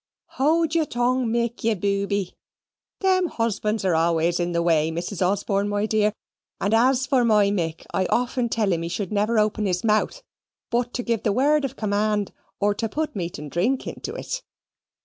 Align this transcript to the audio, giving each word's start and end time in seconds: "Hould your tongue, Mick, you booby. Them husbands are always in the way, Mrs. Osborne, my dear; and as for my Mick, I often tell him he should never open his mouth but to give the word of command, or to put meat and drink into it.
"Hould 0.39 0.73
your 0.73 0.87
tongue, 0.87 1.27
Mick, 1.27 1.63
you 1.63 1.75
booby. 1.75 2.33
Them 3.01 3.27
husbands 3.27 3.85
are 3.85 3.93
always 3.93 4.39
in 4.39 4.51
the 4.51 4.63
way, 4.63 4.89
Mrs. 4.89 5.21
Osborne, 5.23 5.69
my 5.69 5.85
dear; 5.85 6.11
and 6.59 6.73
as 6.73 7.05
for 7.05 7.23
my 7.23 7.51
Mick, 7.51 7.85
I 7.93 8.07
often 8.07 8.49
tell 8.49 8.71
him 8.73 8.81
he 8.81 8.89
should 8.89 9.11
never 9.11 9.37
open 9.37 9.67
his 9.67 9.83
mouth 9.83 10.23
but 10.71 10.91
to 10.95 11.03
give 11.03 11.21
the 11.21 11.31
word 11.31 11.65
of 11.65 11.75
command, 11.75 12.31
or 12.59 12.73
to 12.73 12.89
put 12.89 13.15
meat 13.15 13.37
and 13.37 13.51
drink 13.51 13.85
into 13.85 14.15
it. 14.15 14.41